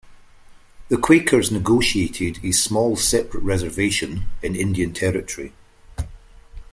The 0.89 0.97
Quakers 0.97 1.51
negotiated 1.51 2.39
a 2.43 2.53
small 2.53 2.95
separate 2.95 3.43
reservation 3.43 4.23
in 4.41 4.55
Indian 4.55 4.93
Territory. 4.93 5.53